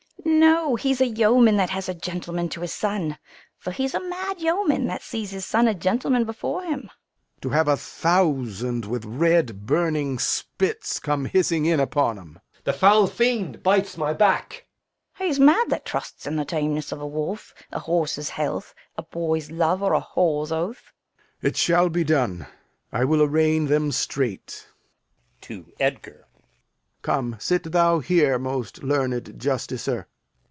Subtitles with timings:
[0.23, 0.39] Fool.
[0.39, 3.17] No, he's a yeoman that has a gentleman to his son;
[3.57, 6.83] for he's a mad yeoman that sees his son a gentleman before him.
[6.83, 6.89] Lear.
[7.41, 12.63] To have a thousand with red burning spits Come hizzing in upon 'em Edg.
[12.63, 14.67] The foul fiend bites my back.
[15.13, 15.27] Fool.
[15.27, 19.51] He's mad that trusts in the tameness of a wolf, a horse's health, a boy's
[19.51, 20.91] love, or a whore's oath.
[21.41, 21.49] Lear.
[21.49, 22.47] It shall be done;
[22.91, 24.67] I will arraign them straight.
[25.41, 26.25] [To Edgar]
[27.01, 30.05] Come, sit thou here, most learned justicer.